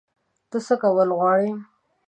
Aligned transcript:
ته 0.49 0.57
څه 0.65 0.75
کول 0.81 1.09
غواړې؟ 1.17 1.49